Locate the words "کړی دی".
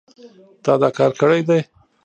1.21-1.59